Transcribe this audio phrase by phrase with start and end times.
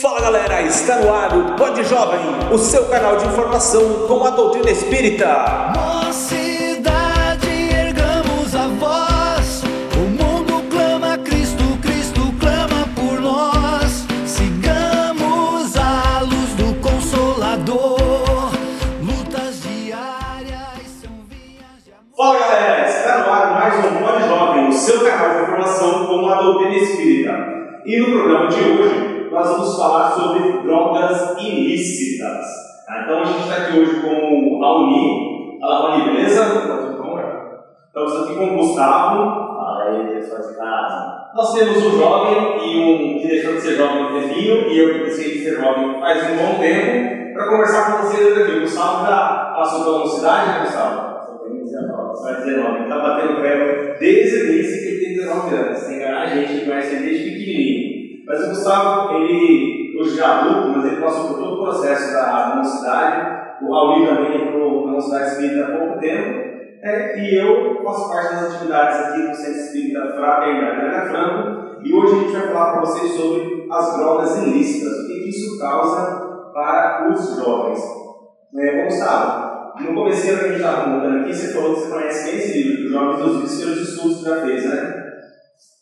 [0.00, 4.30] Fala galera, está no ar o Pod Jovem, o seu canal de informação com a
[4.30, 5.26] doutrina espírita.
[29.40, 32.46] Nós vamos falar sobre drogas ilícitas.
[32.86, 33.02] Tá?
[33.04, 35.58] Então a gente está aqui hoje com o Raoni.
[35.58, 36.42] Fala Raoni, beleza?
[37.86, 39.56] Estamos aqui com o Gustavo.
[39.56, 41.30] Fala aí, pessoal de casa.
[41.34, 44.92] Nós temos um jovem e um que deixou de ser jovem um tempinho, e eu
[44.92, 48.52] que decidi de ser jovem faz um bom tempo, para conversar com vocês aqui.
[48.58, 51.24] O Gustavo já passou pela mocidade, né, Gustavo?
[51.24, 52.22] Só tem 19.
[52.22, 55.78] Vai 19, ele está batendo pé desde o início que ele tem 19 anos.
[55.78, 57.99] Sem enganar a gente, ele conhece ele desde pequenininho.
[58.30, 62.54] Mas o Gustavo, ele, hoje já adulto, mas ele passou por todo o processo da
[62.54, 63.40] mocidade.
[63.60, 66.50] O Raul também entrou na mocidade espírita há pouco tempo.
[66.80, 71.80] É, e eu faço parte das atividades aqui do Centro Espírita Fraternidade Ana Franco.
[71.82, 75.58] E hoje a gente vai falar para vocês sobre as drogas ilícitas, o que isso
[75.58, 77.80] causa para os jovens.
[78.56, 82.30] É, Gustavo, no começo que a gente estava montando aqui, você falou que você conhece
[82.30, 84.99] bem esse livro, Jovens dos Vícios, pelos estudos que já fez, né?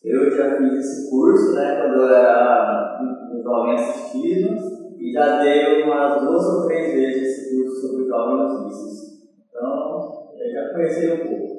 [0.04, 3.00] Eu já fiz esse curso, né, quando eu era
[3.32, 4.56] um jovem assistido,
[4.96, 9.18] e já dei umas duas ou três vezes esse curso sobre jovens vícios.
[9.48, 11.58] Então, eu já conheci um pouco.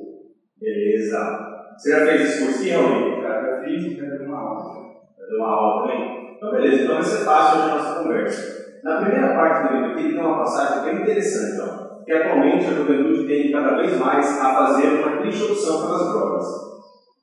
[0.59, 1.49] Beleza.
[1.77, 3.21] Você já fez esse curso aqui, Raul?
[3.21, 4.63] Já, já fiz já dei uma aula.
[5.17, 6.35] Já deu uma aula também?
[6.37, 6.83] Então, beleza.
[6.83, 8.59] Então vai ser fácil hoje a nossa conversa.
[8.83, 12.73] Na primeira parte do livro aqui, tem uma passagem bem interessante, ó, que atualmente a
[12.73, 16.69] juventude tende cada vez mais a fazer uma triste opção pelas drogas.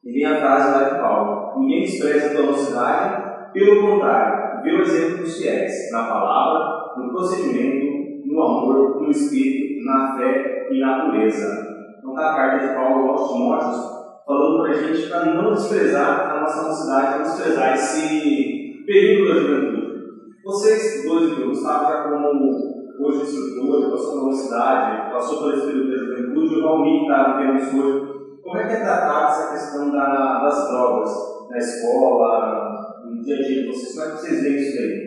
[0.06, 4.72] E vem a frase lá de Paulo: Ninguém despreza a tua mocidade, pelo contrário, vê
[4.72, 10.78] o exemplo dos fiéis, na palavra, no procedimento, no amor, no espírito, na fé e
[10.78, 11.66] na pureza.
[11.98, 16.36] Então, tá a carta de Paulo aos Timóteos, falando para a gente para não desprezar
[16.36, 19.86] a nossa mocidade, não desprezar esse período da juventude.
[20.44, 25.96] Vocês dois, viu, Gustavo, já como hoje instrutor, passou pela mocidade, passou pelo período da
[25.96, 28.05] juventude, o que está vivendo isso hoje.
[28.46, 31.10] Como é que é tratada essa questão da- das drogas
[31.50, 33.94] na escola, no dia a dia vocês?
[33.96, 35.06] Como é que vocês veem isso aí?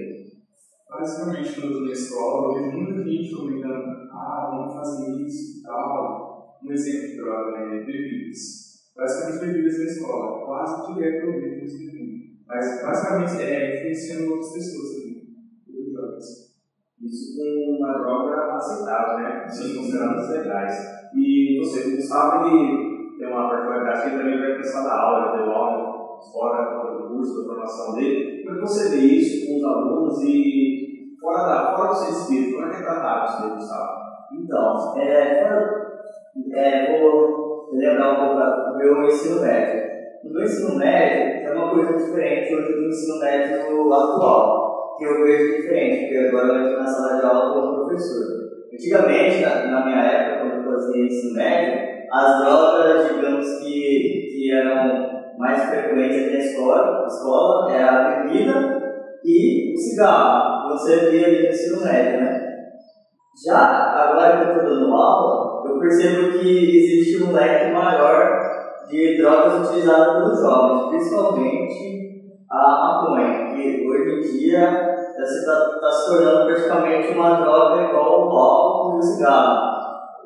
[0.89, 5.59] Basicamente, quando eu estou na escola, eu vejo muita gente comentando: ah, vamos fazer isso
[5.59, 6.59] e tal.
[6.61, 8.39] Um exemplo de droga é bebidas.
[8.93, 10.45] Basicamente, bebidas na escola.
[10.45, 11.77] Quase direto eu vejo isso.
[12.45, 15.19] Mas, basicamente, é influenciando outras pessoas também.
[15.93, 16.49] Jovens.
[17.01, 19.47] Isso com uma droga aceitável, né?
[19.47, 20.75] Sim, consideradas legais.
[21.15, 22.88] E você, Gustavo, ele
[23.29, 23.47] uma
[24.09, 25.79] ele também vai pensar da aula, deu aula
[26.31, 28.41] fora do curso, da formação dele.
[28.43, 30.75] Como é você vê isso com os alunos e
[31.19, 32.51] fora, da, fora do seu espírito?
[32.51, 33.89] Como é que é tratado isso Gustavo?
[34.31, 35.69] Então, é, quando-
[36.53, 37.29] é, vou
[37.71, 39.79] lembrar um pouco do meu ensino médio.
[40.23, 44.51] No meu ensino médio, é uma coisa diferente hoje do ensino médio atual,
[44.97, 48.19] que eu vejo diferente, porque agora eu entro na sala de aula como professor.
[48.73, 51.73] Antigamente, na, na minha época, quando eu fazia ensino médio,
[52.11, 58.79] as drogas, digamos que, que eram mais frequentes na escola, escola era a bebida
[59.23, 60.69] e o cigarro.
[60.69, 62.49] Você via ali no ensino médio, né?
[63.45, 68.37] Já agora que eu estou dando aula, eu percebo que existe um leque maior
[68.89, 71.99] de drogas utilizadas pelos jovens, principalmente
[72.49, 78.31] a maconha, que hoje em dia está tá se tornando praticamente uma droga igual o
[78.31, 79.78] álcool e o cigarro.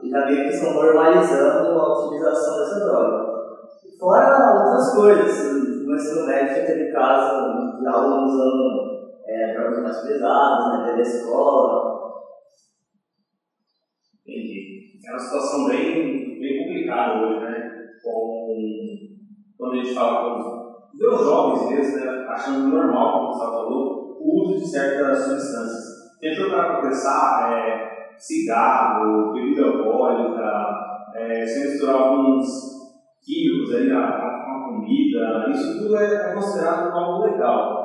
[0.04, 3.34] E meio que estão normalizando a utilização dessa droga.
[4.00, 10.80] Fora outras coisas, no ensino médio teve casos de alunos usando é, drogas mais pesadas,
[10.80, 11.94] né, dentro escola,
[14.26, 14.94] Entendi.
[15.06, 17.72] É uma situação bem, bem complicada hoje, né?
[18.02, 18.56] Com,
[19.58, 22.26] quando a gente fala com os jovens mesmo, né?
[22.30, 25.94] Achando normal, como o Gustavo falou, o uso de certas substâncias.
[26.38, 27.93] For para pensar, é,
[28.24, 32.48] cigarro, bebida alcoólica, é, se misturar alguns
[33.22, 37.84] químicos ali na, na, comida, isso tudo é, é considerado algo legal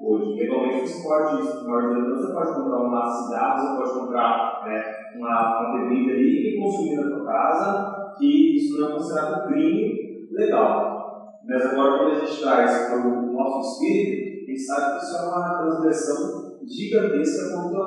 [0.00, 0.34] hoje.
[0.34, 4.82] Legalmente você pode, você pode comprar uma cigarro, você pode comprar né,
[5.16, 10.26] uma, uma bebida aí e consumir na sua casa, que isso não é considerado crime
[10.32, 11.38] legal.
[11.46, 15.16] Mas agora quando a gente traz para o nosso espírito, a gente sabe que isso
[15.16, 17.84] é uma transgressão gigantesca contra,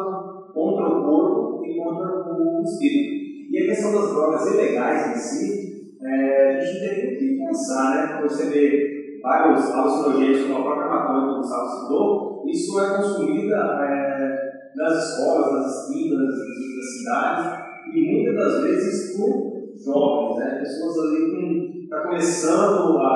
[0.53, 1.52] contra o corpo
[1.83, 3.23] contra o espírito.
[3.51, 8.21] E a questão das drogas ilegais em si, é, a gente tem que pensar, né?
[8.21, 13.55] Você vê vários alucinogênicos, como a própria maconha que o Gustavo citou, isso é consumida
[13.55, 17.63] é, nas escolas, nas esquinas, nas cidades,
[17.93, 20.59] e muitas das vezes por jovens, né?
[20.59, 23.11] pessoas ali que estão tá começando a,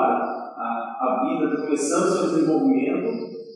[0.56, 3.08] a, a vida, estão tá começando o seu desenvolvimento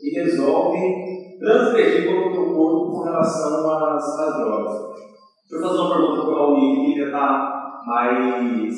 [0.03, 4.93] e resolvem transgredir contra o seu corpo com relação às, às drogas.
[5.49, 8.77] Deixa eu fazer uma pergunta para o Raul, que já está mais,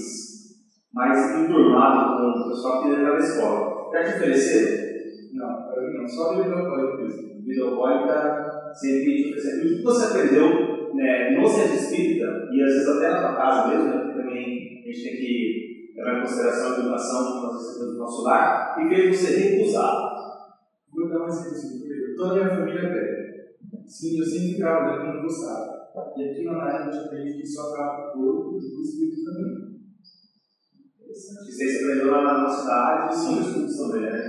[0.93, 3.91] mais enturmado com o pessoal que está na escola.
[3.91, 4.85] Quer te oferecer?
[5.33, 7.43] Não, para mim não, só bebida alcoólica mesmo.
[7.45, 9.65] Bebida alcoólica, sempre te oferecer.
[9.65, 13.67] O que você aprendeu né, no centro espírita, e às vezes até na tua casa
[13.67, 17.53] mesmo, né, porque também a gente tem que levar em consideração a educação que nós
[17.55, 20.15] recebemos do nosso lar, e fez você recusar.
[20.93, 21.84] Vou dar um exemplo
[22.15, 23.25] toda a minha família é
[23.87, 25.85] Sim, eu sempre ficava olhando e não gostava.
[26.17, 29.23] E aqui na área a gente aprende que só para o corpo e o espírito
[29.23, 29.75] também.
[30.99, 31.51] Interessante.
[31.51, 34.21] Você aprendeu lá na nossa cidade, sim, os estudos também, né?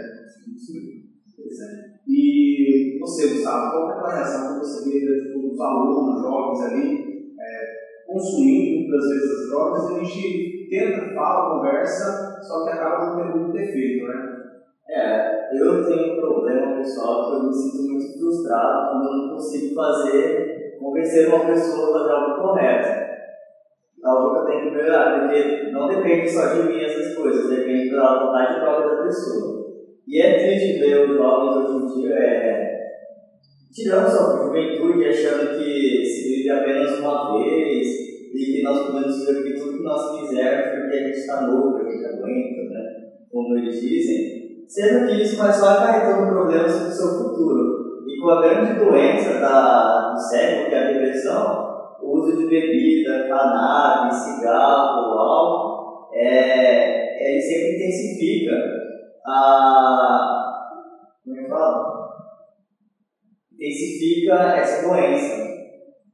[0.56, 2.00] Sim, Interessante.
[2.06, 7.34] E você, Gustavo, qual é a reação que você vê tipo, dos alunos, jovens ali,
[7.38, 13.16] é, consumindo muitas vezes as drogas a gente tenta, fala, conversa, só que acaba não
[13.16, 14.36] tendo muito efeito, né?
[14.88, 19.34] É, eu tenho um problema pessoal que eu me sinto muito frustrado quando eu não
[19.34, 23.06] consigo fazer, convencer uma pessoa a fazer algo correto.
[24.04, 27.90] Algo que eu tenho que melhorar, porque não depende só de mim essas coisas, depende
[27.90, 29.66] da vontade própria da pessoa.
[30.06, 32.76] E é triste ver os jovens hoje em dia é,
[33.72, 37.86] tirando sua juventude, achando que se vive apenas uma vez
[38.32, 41.90] e que nós podemos fazer tudo que nós quisermos porque a gente está novo, a
[41.90, 42.82] gente aguenta, né?
[43.30, 44.35] Como eles dizem
[44.66, 48.04] sendo que isso vai só acarretando problemas no seu futuro.
[48.06, 52.46] E com a grande doença da, do século, que é a depressão, o uso de
[52.48, 58.54] bebida, cannabis, cigarro, álcool, é, ele sempre intensifica
[59.26, 60.42] a.
[61.24, 62.06] Como é que fala?
[63.52, 65.46] Intensifica essa doença.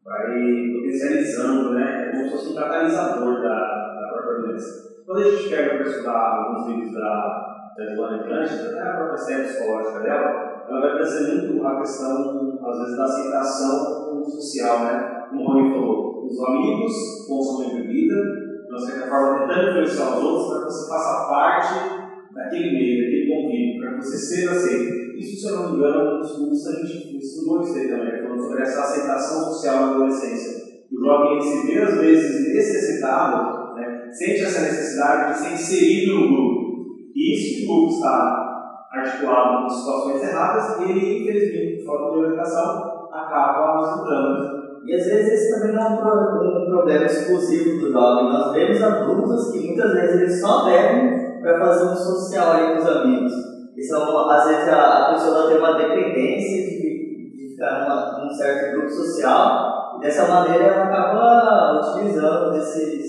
[0.04, 2.08] Vai potencializando, né?
[2.08, 4.92] É como se fosse um catalisador da, da própria doença.
[5.04, 9.44] Quando a gente pega para estudar alguns livros da Giovanna Atlântica, até a própria série
[9.44, 15.26] psicológica dela, ela vai trazer muito a questão, às vezes, da aceitação social, né?
[15.30, 16.92] Como o Rony falou, os amigos
[17.26, 21.74] consomem bebida, de uma certa forma tentando influenciar os outros para que você faça parte
[22.34, 25.02] daquele meio, daquele convívio, para que você seja aceito.
[25.18, 28.42] Isso, se eu não me engano, nos cursos a gente estudou isso aí também, falando
[28.42, 30.62] sobre essa aceitação social na adolescência.
[30.90, 34.10] O jovem se vê, às vezes, necessitado, né?
[34.10, 36.71] sente essa necessidade de ser inserido no grupo
[37.22, 42.24] e isso que o grupo está articulado com situações erradas, ele, infelizmente, por falta de
[42.24, 44.62] orientação, acaba estudando.
[44.84, 48.32] E às vezes esse também não é um problema exclusivo do jovem.
[48.32, 52.78] Nós vemos adultos que muitas vezes eles só bebem para fazer um social ali com
[52.80, 53.32] os amigos.
[53.76, 58.30] E são, às vezes a, a pessoa tem uma dependência de, de ficar numa, num
[58.30, 63.06] certo grupo social e dessa maneira ela acaba utilizando desses,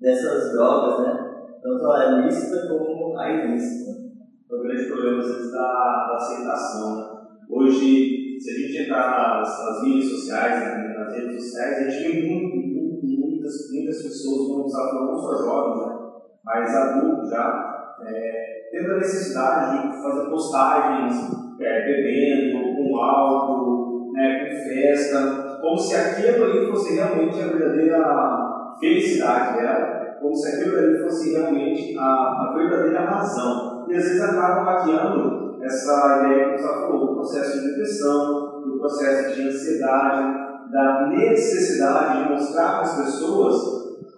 [0.00, 1.33] dessas drogas, né?
[1.64, 4.04] Tanto a ilícita como a ilícita.
[4.50, 7.24] É o grande problema, vezes, da, da aceitação.
[7.48, 12.12] Hoje, se a gente entrar nas, nas mídias sociais, né, nas redes sociais, a gente
[12.12, 15.98] vê muito, muito, muitas, muitas pessoas, como usar não só jovens, né,
[16.44, 21.14] mas adultos já, é, tendo a necessidade de fazer postagens
[21.58, 28.76] é, bebendo, com álcool, né, com festa, como se aquilo ali fosse realmente a verdadeira
[28.78, 29.93] felicidade dela
[30.24, 33.84] como se aquilo ali fosse realmente a, a verdadeira razão.
[33.86, 38.78] E às vezes acaba hackeando essa ideia que você falou, do processo de depressão, do
[38.78, 43.54] processo de ansiedade, da necessidade de mostrar para as pessoas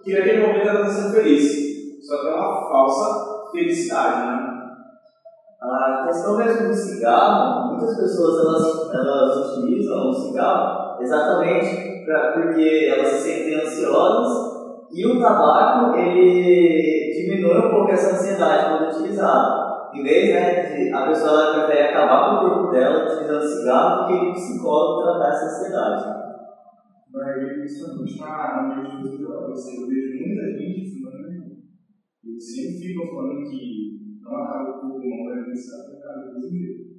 [0.01, 1.67] que naquele momento ela está sendo feliz.
[2.01, 4.53] Só que é uma falsa felicidade, né?
[5.61, 12.89] A questão mesmo do cigarro, muitas pessoas elas, elas utilizam o cigarro exatamente pra, porque
[12.89, 14.56] elas se sentem ansiosas
[14.91, 19.67] e o tabaco, ele diminui um pouco essa ansiedade quando utilizado.
[19.93, 24.07] Em vez né, de a pessoa prefere acabar com o corpo dela utilizando cigarro do
[24.07, 26.17] que ir psicólogo tratar essa ansiedade.
[27.11, 31.57] Mas principalmente na mídia de drogas, eu vejo muita gente fumando
[32.23, 36.97] e sempre ficam falando que não acaba com o da que acaba com o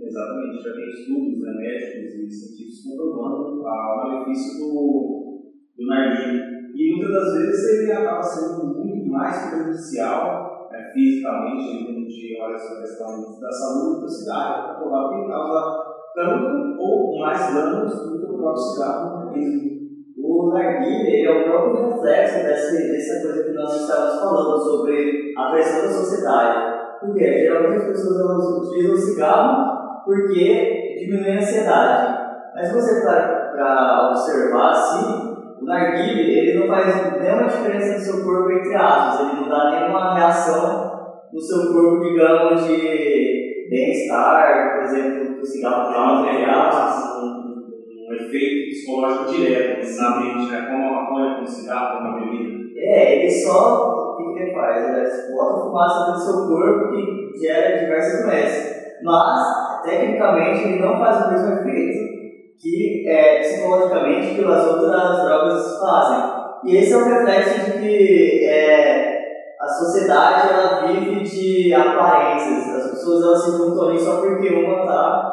[0.00, 6.94] Exatamente, já tem estudos né, médicos e científicos comprovando o malefício do, do narguilé e
[6.94, 12.54] muitas das vezes ele acaba sendo muito mais prejudicial né, fisicamente, quando a gente olha
[12.54, 18.32] essa questão da saúde cidade, é provável que causa tanto ou mais danos do que
[18.32, 19.78] o próprio cigarro organismo.
[20.22, 25.50] O narguilé é o próprio reflexo dessa, dessa coisa que nós estávamos falando sobre a
[25.50, 26.78] pressão da sociedade.
[27.00, 32.18] Porque geralmente as pessoas utilizam o cigarro porque diminui a ansiedade.
[32.54, 35.27] Mas você para observar assim,
[35.60, 39.70] o narguile ele não faz nenhuma diferença no seu corpo entre aspas, ele não dá
[39.70, 40.98] nenhuma reação
[41.32, 47.22] no seu corpo, digamos, de bem-estar, por exemplo, o cigarro entre tem aspas.
[47.22, 50.66] um, um efeito psicológico direto na mente, né?
[50.70, 52.58] Como a maconha, como o cigarro, como a bebida.
[52.76, 54.84] É, ele só, o que ele faz?
[54.84, 58.78] Ele bota fumaça do seu corpo que gera diversas doenças.
[59.02, 62.17] Mas, tecnicamente, ele não faz o mesmo efeito
[62.58, 66.38] que é, psicologicamente que as outras drogas fazem.
[66.64, 69.18] E esse é o reflexo de que é,
[69.60, 72.68] a sociedade ela vive de aparências.
[72.68, 75.28] As pessoas elas se juntam ali só porque uma tá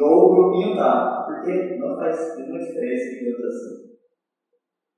[0.00, 1.24] ou o grupinho tá.
[1.26, 3.86] Porque não faz nenhuma diferença, digamos assim.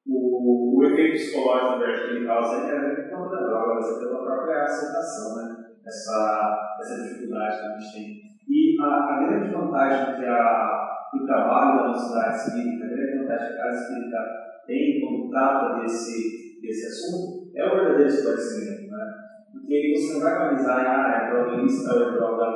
[0.07, 4.63] O, o efeito psicológico que ele causa é a da droga, mas é pela própria
[4.63, 5.57] aceitação, né?
[5.87, 8.29] Essa, essa dificuldade que a gente tem.
[8.49, 13.47] E a, a grande vantagem que, a, o trabalho da universidade espírita, a grande vantagem
[13.47, 14.19] que a casa espírita
[14.67, 19.05] tem quando trata desse, desse assunto é o verdadeiro esclarecimento, né?
[19.53, 22.47] Porque você não vai analisar, ah, é droga ilícita ou é droga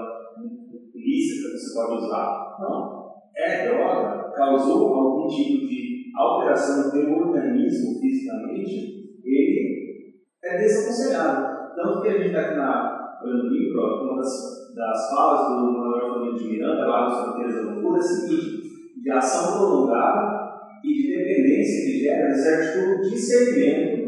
[0.94, 2.56] ilícita que você pode usar.
[2.61, 3.02] Não.
[3.35, 10.12] É droga, causou algum tipo de alteração do teu organismo fisicamente, ele
[10.44, 11.75] é desaconselhado.
[11.75, 16.09] Tanto que a gente está aqui na, olhando livro, uma das, das falas do Manuel
[16.09, 18.62] Flamengo de Miranda, lá no Fronteiras da Loucura, é a seguinte:
[19.02, 20.52] de ação prolongada
[20.85, 24.02] e de dependência que gera, exerce o discernimento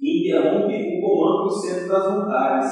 [0.00, 2.70] e interrompe o comando do centro das vontades,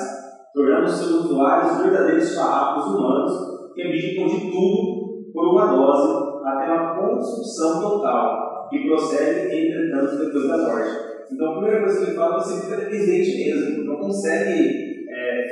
[0.54, 3.32] tornando seus usuários verdadeiros farrapos humanos
[3.75, 10.49] que abdicam de tudo por uma dose até uma consumção total, que prossegue, entretanto, depois
[10.49, 10.90] da morte.
[11.32, 14.86] Então, a primeira coisa que ele fala é que você fica dependente mesmo, não consegue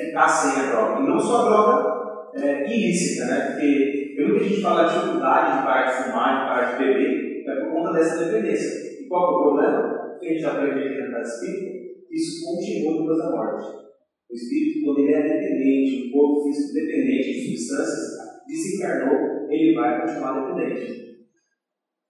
[0.07, 1.03] ficar sem a droga.
[1.03, 1.95] E não só a droga
[2.37, 3.51] é, ilícita, né?
[3.51, 7.45] Porque tem muita gente fala de dificuldade de parar de fumar, de parar de beber,
[7.47, 9.03] é por conta dessa dependência.
[9.03, 10.19] E qual é o problema?
[10.19, 13.85] Que a gente aprende aqui na casa espírita, isso continua depois da morte.
[14.31, 18.15] O espírito, quando ele é dependente, o corpo físico dependente de substâncias,
[18.47, 21.05] desencarnou, ele vai continuar dependente.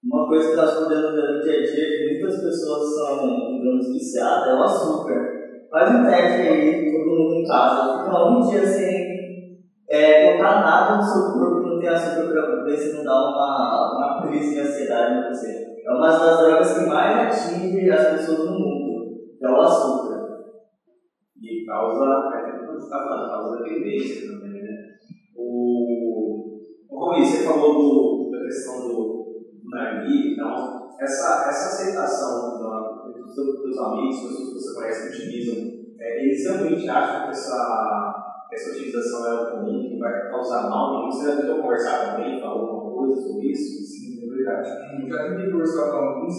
[0.03, 4.47] Uma coisa que podemos ver no dia a dia, que muitas pessoas são, digamos, viciadas,
[4.49, 5.34] é o açúcar.
[5.75, 10.95] Faz um teste aí, todo mundo em casa, fica um dia sem é, colocar nada
[10.95, 14.53] no seu corpo que não tem açúcar para ver se não dá uma, uma crise
[14.53, 15.65] de ansiedade em você.
[15.85, 20.29] É uma das drogas que mais atinge as pessoas no mundo, é o açúcar.
[21.41, 24.69] E causa, é a gente está falando, causa dependência também, né?
[25.35, 26.57] O,
[26.89, 28.93] o Rony, você falou do, da questão do,
[29.61, 32.54] do narguilé, então, essa, essa aceitação
[33.35, 35.57] seus dos amigos, pessoas que você conhece que utilizam,
[35.99, 41.11] é, eles realmente acham que essa, essa utilização é comum, que vai causar mal nenhum?
[41.11, 43.83] Você já tentou conversar com alguém, falou alguma coisa sobre isso?
[43.83, 44.69] Sim, é verdade.
[45.09, 46.33] Já tentei conversar com alguns,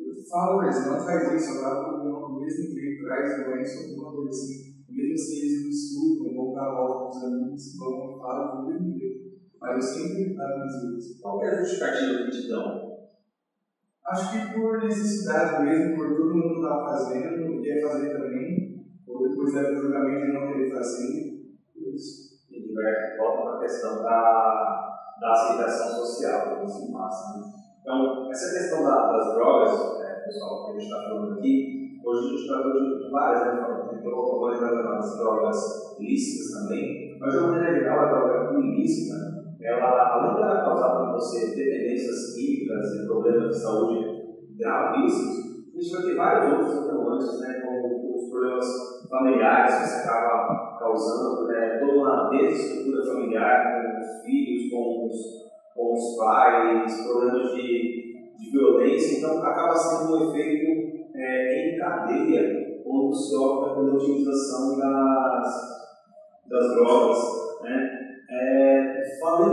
[0.00, 4.68] eu falo, mas não faz isso, ela do mesmo jeito, traz doença, alguma coisa assim.
[4.88, 9.28] Mesmo se eles não escutam, vão dar volta com os amigos, vão falar mesmo jeito.
[9.60, 11.20] Mas eu sempre aviso isso.
[11.20, 12.87] Qual é a justificativa que te dão?
[14.10, 19.28] Acho que por necessidade mesmo, por todo mundo estar fazendo e quer fazer também, ou
[19.28, 21.38] depois o julgamento não querer fazer,
[21.76, 22.28] isso.
[22.50, 27.38] E volta para a questão da, da aceitação social, como se massa.
[27.38, 27.52] Né?
[27.82, 32.26] Então, essa questão da, das drogas, é, pessoal, que a gente está falando aqui, hoje
[32.26, 33.88] a gente tratou de várias, né?
[33.92, 40.12] Então, colocou as drogas ilícitas também, mas de uma maneira geral, a droga ilícita, ela,
[40.12, 44.18] além de ela causar para você dependências químicas e problemas de saúde
[44.56, 48.66] gravíssimos, a gente vai ter vários outros atenuantes, né, como os problemas
[49.08, 55.16] familiares que você acaba causando, né, toda uma desestrutura familiar com os filhos, com os,
[55.74, 62.80] com os pais, problemas de, de violência, então acaba sendo um efeito é, em cadeia
[62.84, 65.46] quando se opta pela utilização das,
[66.48, 67.47] das drogas,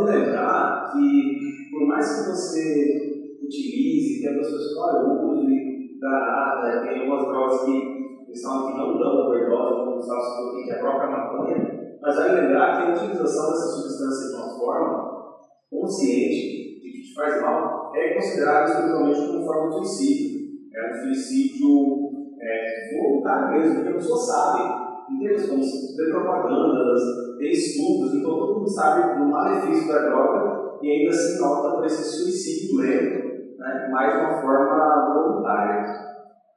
[0.06, 7.02] lembrar que, por mais que você utilize, que olha, eu uso e dá nada, tem
[7.02, 7.96] algumas drogas que
[8.42, 11.98] falam que não dão overdose, como o Gustavo falou aqui, que é a própria maconha,
[12.02, 15.16] mas vale lembrar que a utilização dessa substância de uma forma
[15.72, 20.46] consciente, de que te faz mal, é considerado espiritualmente como forma de suicídio.
[20.76, 21.70] É um suicídio
[22.42, 24.85] é, voluntário mesmo, porque a pessoa sabe.
[25.10, 27.02] Não tem propagandas,
[27.38, 31.86] ter estudos, então todo mundo sabe do malefício da droga e ainda assim opta por
[31.86, 33.26] esse suicídio lento,
[33.58, 35.84] né, mais de uma forma voluntária.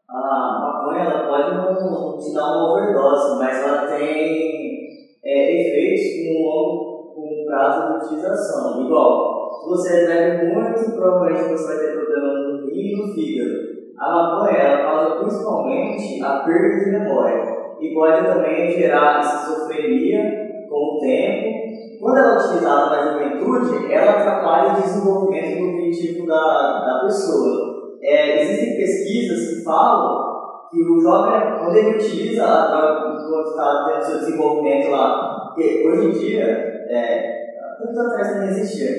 [0.08, 3.07] A maconha ela pode não te dar uma overdose,
[15.98, 21.68] principalmente a perda de memória e pode também gerar esquizofrenia com o tempo.
[22.00, 27.96] Quando ela é utilizada na juventude, ela atrapalha o desenvolvimento cognitivo da, da pessoa.
[28.00, 30.28] É, existem pesquisas que falam
[30.70, 35.88] que o jovem, quando ele utiliza a droga enquanto está tendo seu desenvolvimento lá, porque
[35.88, 36.44] hoje em dia,
[36.88, 37.38] é,
[37.82, 38.90] anos atrás não existia,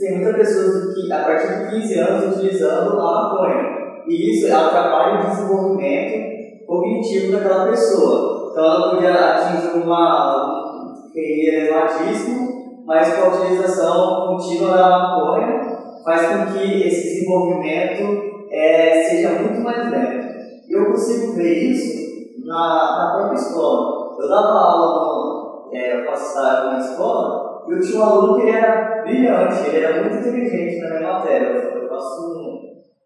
[0.00, 3.78] tem muitas pessoas que, a partir de 15 anos utilizando a maconha.
[4.06, 6.37] E isso atrapalha o desenvolvimento
[6.68, 8.50] cognitivo daquela pessoa.
[8.50, 16.26] Então ela podia atingir uma QI elevadíssimo, mas com a utilização contínua da maconha faz
[16.26, 20.28] com que esse desenvolvimento é, seja muito mais lento.
[20.68, 24.16] E eu consigo ver isso na, na própria escola.
[24.18, 28.50] Eu dava aula, no, é, eu faço na escola, e eu tinha um aluno que
[28.50, 31.46] era brilhante, ele era muito inteligente na minha matéria.
[31.46, 32.60] Eu faço,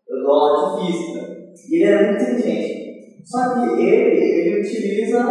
[0.09, 1.21] eu dou aula de física,
[1.71, 2.82] e ele era muito inteligente.
[3.25, 5.23] Só que ele, ele utiliza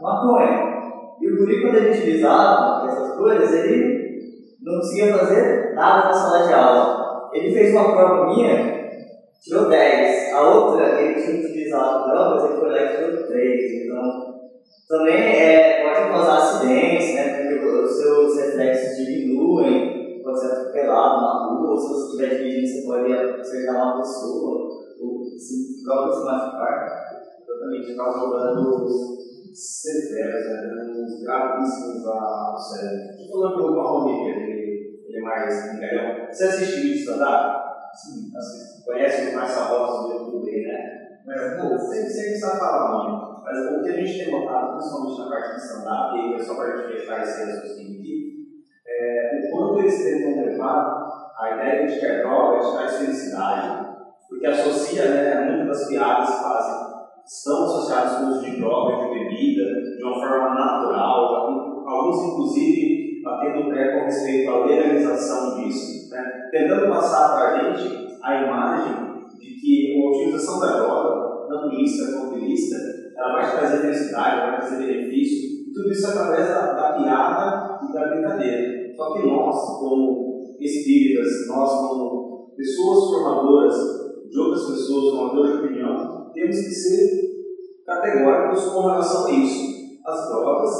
[0.00, 0.78] maconha.
[1.20, 3.98] E o guri, quando ele utilizava essas coisas, ele
[4.62, 7.30] não conseguia fazer nada na sala de aula.
[7.32, 8.88] Ele fez uma prova minha,
[9.42, 10.32] tirou 10.
[10.34, 13.84] A outra, ele tinha utilizado drogas, ele foi lá e tirou 3.
[13.84, 14.38] Então,
[14.88, 17.48] também é, pode causar acidentes, né?
[17.48, 22.86] Porque os seus reflexos diminuem, pode ser atropelado na rua, se você estiver dirigindo, você
[22.86, 24.68] pode acertar uma pessoa,
[25.00, 27.07] ou se próprio se machucar.
[27.48, 28.92] Exatamente, causa danos
[29.54, 30.68] severos, né?
[30.68, 33.10] danos gravíssimos ao cérebro.
[33.18, 36.26] Estou falando pelo Marrone, que ele, ele é mais brincalhão.
[36.30, 37.68] Você assiste vídeo stand-up?
[37.94, 38.84] Sim, assim.
[38.84, 41.20] Conhece o Marcia Rosas do YouTube, né?
[41.24, 43.42] Mas, pô, sempre, sempre sabe falar nome.
[43.42, 46.38] Mas o que a gente tem notado, principalmente na parte de stand-up, e aí é
[46.38, 48.28] só para a gente fechar esse raciocínio aqui,
[48.86, 53.88] é o quanto eles tentam levar a ideia de que a droga te traz felicidade,
[54.28, 56.87] porque associa, né, muitas das piadas que fazem
[57.28, 59.64] estão associadas com o uso de droga, de bebida,
[59.96, 66.48] de uma forma natural, alguns inclusive batendo pé com respeito à legalização disso, né?
[66.50, 68.94] tentando passar para a gente a imagem
[69.38, 71.28] de que a utilização da droga,
[71.72, 72.76] ilícita quanto ilícita,
[73.16, 78.08] ela vai trazer felicidade, vai trazer benefício, tudo isso através da, da piada e da
[78.08, 78.94] brincadeira.
[78.96, 83.76] Só que nós, como espíritas, nós como pessoas formadoras
[84.30, 87.28] de outras pessoas, formadoras de opinião, temos que ser
[87.86, 89.78] categóricos com relação a isso.
[90.06, 90.70] As drogas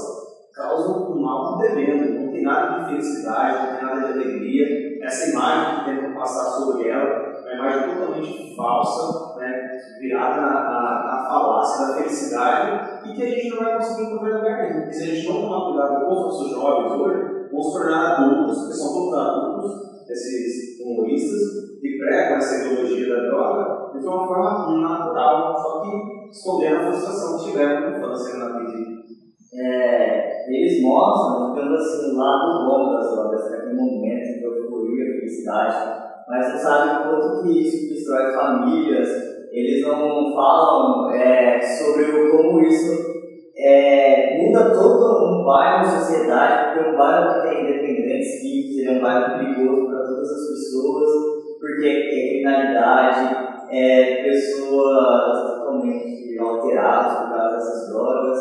[0.55, 4.89] causam um mal tremendo, não tem nada de felicidade, não tem nada de alegria.
[5.03, 10.51] Essa imagem que tentam passar sobre ela é uma imagem totalmente falsa, né, virada na,
[10.51, 14.93] na, na falácia da felicidade e que a gente não vai conseguir encontrar lugar nenhum.
[14.93, 18.67] Se a gente não tomar cuidado com os nossos jovens hoje, vão se tornar adultos,
[18.67, 19.73] que são todos adultos,
[20.11, 26.77] esses humoristas, que pregam essa ideologia da droga de uma forma natural, só que escondendo
[26.77, 28.99] a frustração que tiveram na infância na vida.
[29.55, 34.45] É, eles mostram, digamos assim, o lado bom das drogas, que é aquele momento de
[34.45, 39.09] euforia, felicidade, mas você sabe o quanto que isso destrói famílias,
[39.51, 43.19] eles não falam é, sobre como isso
[43.57, 48.93] é, muda todo um bairro, sociedade, porque um bairro que tem independentes químicos, ele é
[48.93, 51.11] um bairro perigoso para todas as pessoas,
[51.59, 58.37] porque é criminalidade, é, pessoas totalmente alteradas por causa dessas drogas.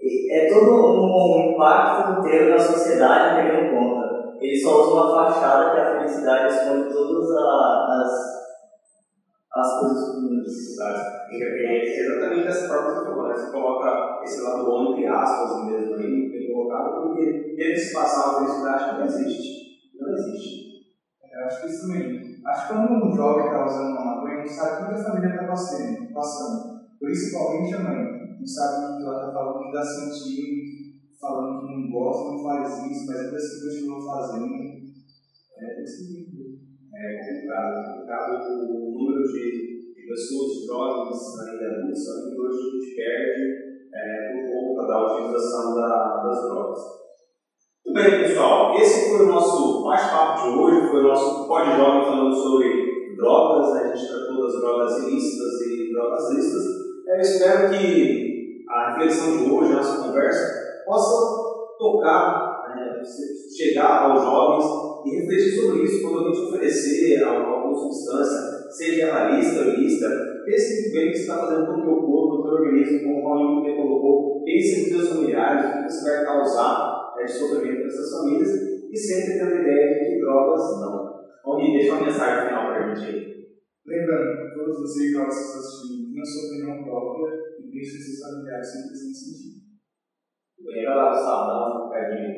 [0.00, 4.02] E É todo um impacto inteiro na sociedade pegando conta.
[4.38, 8.10] Eles só usam uma fachada que a felicidade esconde todas a- as,
[9.56, 10.52] as coisas ruins.
[11.30, 13.34] É exatamente essa forma que né?
[13.34, 13.86] Você coloca
[14.22, 18.84] esse lado bom entre aspas mesmo aí, bem colocado, porque deve se passar uma felicidade
[18.92, 19.54] não existe.
[19.98, 20.56] Não existe.
[21.32, 22.33] Eu acho que isso também.
[22.54, 25.30] Acho que quando um jovem está usando uma maconha, não sabe o que a família
[25.34, 25.46] está
[26.14, 26.86] passando.
[27.02, 27.98] Principalmente a mãe.
[28.38, 30.62] Não sabe o que ela está falando, que está sentindo,
[31.18, 34.54] falando que não gosta, não faz isso, mas ainda assim continua fazendo.
[35.58, 36.62] É desse jeito.
[36.94, 42.70] É complicado, é complicado o número de, de pessoas jovens ainda adultos que hoje a
[42.70, 43.42] gente perde
[43.90, 46.78] é, por conta da utilização da- das drogas.
[47.86, 52.04] Muito bem, pessoal, esse foi o nosso bate-papo de hoje, foi o nosso Pod Jovem
[52.06, 56.64] falando sobre drogas, a gente tratou das drogas ilícitas e drogas lícitas.
[57.06, 63.02] Eu espero que a reflexão de hoje, a nossa conversa, possa tocar, né,
[63.54, 64.64] chegar aos jovens
[65.04, 70.08] e refletir sobre isso quando alguém te oferecer alguma substância, seja realista ou ilícita,
[70.46, 72.52] pense muito bem o que você está fazendo com o teu corpo, com o teu
[72.52, 76.93] organismo, como o Paulinho bem colocou, pense nos teus familiares, o que você vai causar
[77.18, 78.50] é, de sofrimento para essas famílias
[78.90, 81.14] e sempre tendo a ideia de que drogas não.
[81.46, 83.34] Onde deixa uma mensagem final para a gente.
[83.86, 88.66] Lembrando, todos vocês jovens que estão assistindo, tenham sua opinião própria e deixem seus familiares
[88.66, 89.64] sempre presentes sentido.
[90.64, 92.34] Bem, vai lá, Gustavo, dá um bocadinho.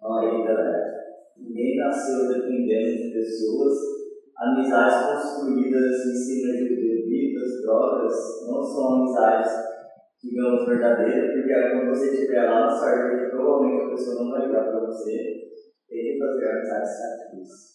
[0.00, 0.94] Olha aí, galera.
[1.36, 3.74] Ninguém nasceu dependendo de pessoas.
[4.38, 8.14] Amizades construídas em cima de bebidas, drogas,
[8.46, 9.50] não são amizades,
[10.24, 14.64] digamos, verdadeiras, porque quando você estiver lá no sorvete, provavelmente a pessoa não vai ligar
[14.64, 15.44] para você.
[15.88, 17.74] Tem que fazer amizades satisfeitas.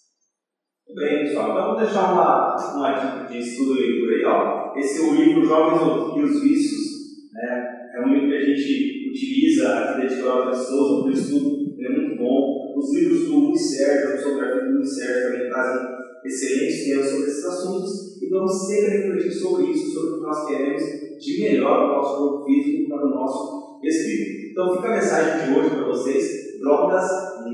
[0.95, 4.73] Bem, pessoal, então vamos deixar uma, uma dica de estudo leitura aí, ó.
[4.75, 7.91] Esse é o livro Jovens e os Vícios, né?
[7.95, 12.17] É um livro que a gente utiliza aqui da editora Souza para estudo, é muito
[12.17, 12.73] bom.
[12.75, 15.88] Os livros do Luiz Sérgio, a fotografia do Luiz Sérgio também trazem
[16.25, 20.47] excelentes temas sobre esses assuntos e vamos sempre refletir sobre isso, sobre o que nós
[20.47, 24.51] queremos de melhor para o nosso corpo físico para o nosso espírito.
[24.51, 27.08] Então fica a mensagem de hoje para vocês, drogas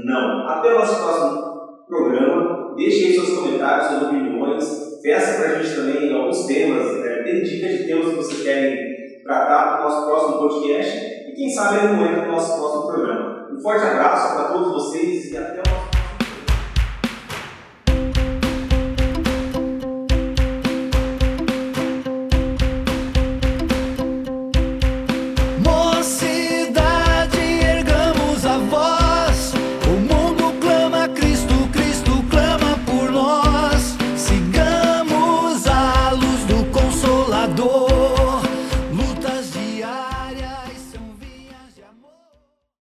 [0.04, 0.48] não.
[0.48, 1.56] Até o nosso próximo
[1.88, 7.24] programa, deixe aí seus comentários, suas opiniões, peça para a gente também alguns temas, é,
[7.24, 10.98] dê dicas de temas que vocês querem tratar no nosso próximo podcast
[11.30, 13.50] e quem sabe ele não entra no nosso próximo programa.
[13.52, 15.95] Um forte abraço para todos vocês e até o nosso